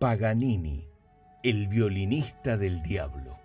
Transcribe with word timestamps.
Paganini, 0.00 0.88
el 1.42 1.68
violinista 1.68 2.56
del 2.56 2.82
diablo. 2.82 3.36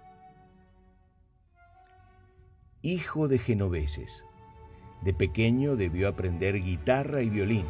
Hijo 2.81 3.27
de 3.27 3.39
genoveses. 3.39 4.23
De 5.03 5.13
pequeño 5.13 5.75
debió 5.75 6.07
aprender 6.07 6.63
guitarra 6.63 7.23
y 7.23 7.29
violín. 7.29 7.65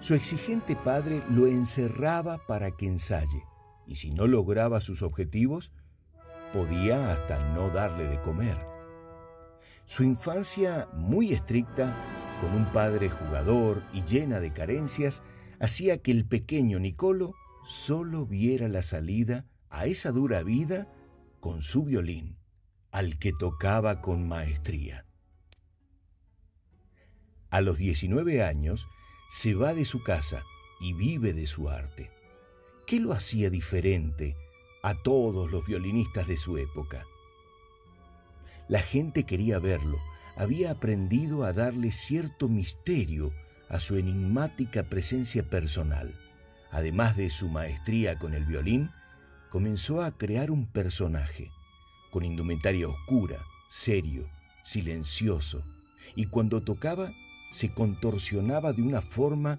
Su 0.00 0.14
exigente 0.14 0.76
padre 0.76 1.22
lo 1.30 1.46
encerraba 1.46 2.36
para 2.46 2.72
que 2.72 2.84
ensaye, 2.84 3.42
y 3.86 3.96
si 3.96 4.10
no 4.10 4.26
lograba 4.26 4.82
sus 4.82 5.00
objetivos, 5.00 5.72
podía 6.52 7.10
hasta 7.10 7.38
no 7.54 7.70
darle 7.70 8.06
de 8.06 8.20
comer. 8.20 8.58
Su 9.86 10.04
infancia 10.04 10.90
muy 10.92 11.32
estricta, 11.32 11.96
con 12.42 12.52
un 12.52 12.66
padre 12.70 13.08
jugador 13.08 13.82
y 13.94 14.02
llena 14.02 14.40
de 14.40 14.52
carencias, 14.52 15.22
hacía 15.58 16.02
que 16.02 16.10
el 16.10 16.26
pequeño 16.26 16.78
Nicolo 16.80 17.34
solo 17.68 18.24
viera 18.24 18.66
la 18.66 18.82
salida 18.82 19.44
a 19.68 19.84
esa 19.84 20.10
dura 20.10 20.42
vida 20.42 20.88
con 21.38 21.60
su 21.60 21.84
violín, 21.84 22.38
al 22.90 23.18
que 23.18 23.32
tocaba 23.38 24.00
con 24.00 24.26
maestría. 24.26 25.04
A 27.50 27.60
los 27.60 27.76
19 27.76 28.42
años 28.42 28.88
se 29.30 29.52
va 29.54 29.74
de 29.74 29.84
su 29.84 30.02
casa 30.02 30.42
y 30.80 30.94
vive 30.94 31.34
de 31.34 31.46
su 31.46 31.68
arte. 31.68 32.10
¿Qué 32.86 33.00
lo 33.00 33.12
hacía 33.12 33.50
diferente 33.50 34.34
a 34.82 34.94
todos 35.02 35.50
los 35.50 35.66
violinistas 35.66 36.26
de 36.26 36.38
su 36.38 36.56
época? 36.56 37.04
La 38.66 38.80
gente 38.80 39.24
quería 39.24 39.58
verlo, 39.58 39.98
había 40.36 40.70
aprendido 40.70 41.44
a 41.44 41.52
darle 41.52 41.92
cierto 41.92 42.48
misterio 42.48 43.30
a 43.68 43.78
su 43.78 43.96
enigmática 43.96 44.84
presencia 44.84 45.42
personal 45.42 46.14
además 46.70 47.16
de 47.16 47.30
su 47.30 47.48
maestría 47.48 48.18
con 48.18 48.34
el 48.34 48.44
violín, 48.44 48.90
comenzó 49.50 50.02
a 50.02 50.16
crear 50.16 50.50
un 50.50 50.66
personaje, 50.66 51.50
con 52.10 52.24
indumentaria 52.24 52.88
oscura, 52.88 53.38
serio, 53.68 54.28
silencioso, 54.62 55.64
y 56.14 56.26
cuando 56.26 56.62
tocaba 56.62 57.12
se 57.52 57.70
contorsionaba 57.70 58.72
de 58.72 58.82
una 58.82 59.00
forma 59.00 59.58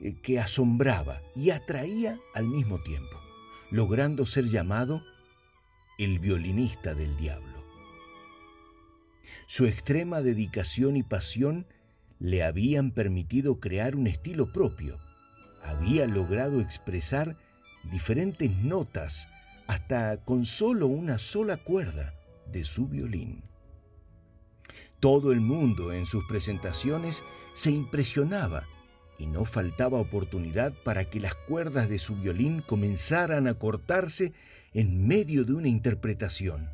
eh, 0.00 0.14
que 0.22 0.38
asombraba 0.38 1.20
y 1.34 1.50
atraía 1.50 2.18
al 2.34 2.46
mismo 2.46 2.78
tiempo, 2.82 3.20
logrando 3.70 4.26
ser 4.26 4.46
llamado 4.46 5.02
el 5.98 6.18
violinista 6.18 6.94
del 6.94 7.16
diablo. 7.16 7.64
Su 9.46 9.66
extrema 9.66 10.22
dedicación 10.22 10.96
y 10.96 11.02
pasión 11.02 11.66
le 12.18 12.42
habían 12.42 12.90
permitido 12.90 13.60
crear 13.60 13.94
un 13.94 14.06
estilo 14.06 14.52
propio, 14.52 14.98
había 15.66 16.06
logrado 16.06 16.60
expresar 16.60 17.36
diferentes 17.90 18.50
notas 18.50 19.28
hasta 19.66 20.16
con 20.18 20.46
solo 20.46 20.86
una 20.86 21.18
sola 21.18 21.56
cuerda 21.56 22.14
de 22.50 22.64
su 22.64 22.86
violín. 22.86 23.42
Todo 25.00 25.32
el 25.32 25.40
mundo 25.40 25.92
en 25.92 26.06
sus 26.06 26.24
presentaciones 26.26 27.22
se 27.54 27.70
impresionaba 27.70 28.64
y 29.18 29.26
no 29.26 29.44
faltaba 29.44 29.98
oportunidad 29.98 30.72
para 30.84 31.06
que 31.06 31.20
las 31.20 31.34
cuerdas 31.34 31.88
de 31.88 31.98
su 31.98 32.16
violín 32.16 32.62
comenzaran 32.62 33.48
a 33.48 33.54
cortarse 33.54 34.32
en 34.74 35.06
medio 35.06 35.44
de 35.44 35.54
una 35.54 35.68
interpretación. 35.68 36.70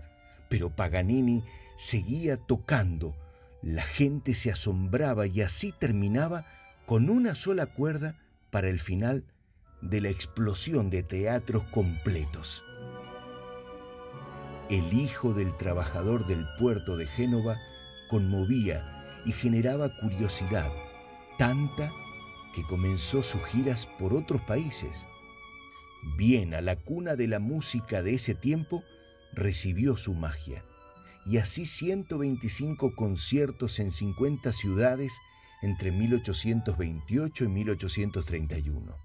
Pero 0.49 0.71
Paganini 0.71 1.45
seguía 1.77 2.37
tocando, 2.37 3.15
la 3.63 3.83
gente 3.83 4.35
se 4.35 4.51
asombraba 4.51 5.27
y 5.27 5.41
así 5.41 5.73
terminaba 5.79 6.47
con 6.85 7.11
una 7.11 7.35
sola 7.35 7.67
cuerda 7.67 8.17
para 8.53 8.69
el 8.69 8.79
final 8.79 9.25
de 9.81 10.03
la 10.03 10.11
explosión 10.11 10.91
de 10.91 11.03
teatros 11.03 11.65
completos. 11.73 12.63
El 14.69 14.93
hijo 14.93 15.33
del 15.33 15.57
trabajador 15.57 16.27
del 16.27 16.47
puerto 16.61 16.97
de 16.97 17.07
Génova 17.07 17.57
conmovía 18.11 18.83
y 19.25 19.33
generaba 19.33 19.89
curiosidad, 20.01 20.71
tanta 21.39 21.91
que 22.55 22.63
comenzó 22.65 23.23
sus 23.23 23.43
giras 23.47 23.89
por 23.99 24.13
otros 24.13 24.43
países. 24.43 24.99
Bien, 26.19 26.53
a 26.55 26.61
la 26.61 26.77
cuna 26.77 27.17
de 27.17 27.29
la 27.29 27.39
música 27.39 28.03
de 28.03 28.15
ese 28.15 28.35
tiempo 28.35 28.85
recibió 29.33 29.97
su 29.97 30.13
magia, 30.13 30.63
y 31.25 31.39
así 31.39 31.65
125 31.65 32.95
conciertos 32.95 33.79
en 33.79 33.91
50 33.91 34.53
ciudades 34.53 35.15
entre 35.63 35.93
1828 35.93 37.45
y 37.45 37.49
1831. 37.49 38.97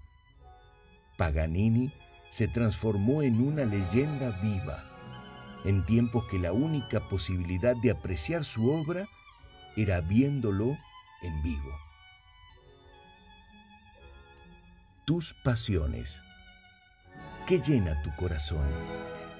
Paganini 1.16 1.92
se 2.30 2.48
transformó 2.48 3.22
en 3.22 3.40
una 3.40 3.64
leyenda 3.64 4.30
viva, 4.42 4.84
en 5.64 5.84
tiempos 5.86 6.24
que 6.28 6.38
la 6.38 6.52
única 6.52 7.00
posibilidad 7.08 7.74
de 7.76 7.90
apreciar 7.90 8.44
su 8.44 8.70
obra 8.70 9.08
era 9.76 10.00
viéndolo 10.00 10.76
en 11.22 11.42
vivo. 11.42 11.72
Tus 15.04 15.34
pasiones. 15.42 16.20
¿Qué 17.46 17.60
llena 17.60 18.02
tu 18.02 18.14
corazón? 18.16 18.68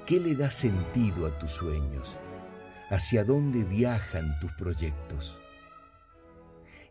¿Qué 0.07 0.19
le 0.19 0.35
da 0.35 0.51
sentido 0.51 1.27
a 1.27 1.39
tus 1.39 1.51
sueños? 1.51 2.17
¿Hacia 2.89 3.23
dónde 3.23 3.65
viajan 3.65 4.41
tus 4.41 4.51
proyectos? 4.53 5.39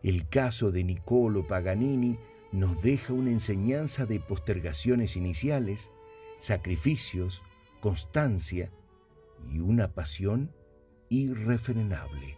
El 0.02 0.28
caso 0.28 0.70
de 0.70 0.84
Niccolo 0.84 1.46
Paganini 1.46 2.18
nos 2.52 2.80
deja 2.82 3.12
una 3.12 3.30
enseñanza 3.30 4.06
de 4.06 4.20
postergaciones 4.20 5.16
iniciales, 5.16 5.90
sacrificios, 6.38 7.42
constancia 7.80 8.70
y 9.52 9.58
una 9.58 9.88
pasión 9.88 10.52
irrefrenable. 11.08 12.36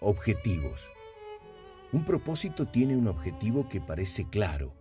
Objetivos. 0.00 0.90
Un 1.92 2.04
propósito 2.04 2.66
tiene 2.66 2.96
un 2.96 3.08
objetivo 3.08 3.68
que 3.68 3.80
parece 3.80 4.28
claro. 4.28 4.72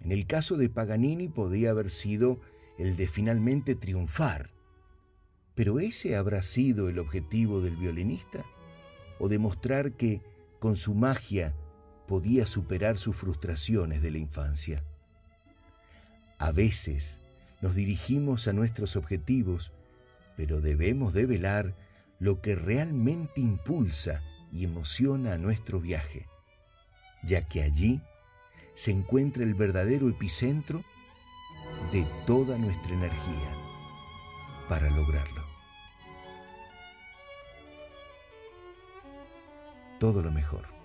En 0.00 0.12
el 0.12 0.26
caso 0.26 0.56
de 0.56 0.68
Paganini 0.68 1.28
podía 1.28 1.70
haber 1.70 1.90
sido 1.90 2.40
el 2.78 2.96
de 2.96 3.08
finalmente 3.08 3.74
triunfar. 3.74 4.50
Pero 5.54 5.80
ese 5.80 6.14
habrá 6.14 6.42
sido 6.42 6.88
el 6.88 6.98
objetivo 6.98 7.60
del 7.60 7.76
violinista 7.76 8.44
o 9.18 9.28
demostrar 9.28 9.92
que 9.92 10.22
con 10.58 10.76
su 10.76 10.94
magia 10.94 11.54
podía 12.06 12.46
superar 12.46 12.96
sus 12.96 13.16
frustraciones 13.16 14.02
de 14.02 14.10
la 14.10 14.18
infancia. 14.18 14.82
A 16.38 16.52
veces 16.52 17.20
nos 17.60 17.74
dirigimos 17.74 18.48
a 18.48 18.52
nuestros 18.52 18.96
objetivos, 18.96 19.72
pero 20.36 20.60
debemos 20.60 21.12
develar 21.12 21.74
lo 22.20 22.40
que 22.40 22.54
realmente 22.54 23.40
impulsa 23.40 24.22
y 24.52 24.64
emociona 24.64 25.34
a 25.34 25.38
nuestro 25.38 25.80
viaje, 25.80 26.26
ya 27.22 27.46
que 27.46 27.62
allí 27.62 28.00
se 28.74 28.92
encuentra 28.92 29.42
el 29.42 29.54
verdadero 29.54 30.08
epicentro 30.08 30.82
de 31.92 32.06
toda 32.26 32.56
nuestra 32.56 32.92
energía 32.92 33.50
para 34.68 34.88
lograrlo. 34.90 35.47
Todo 39.98 40.22
lo 40.22 40.30
mejor. 40.30 40.77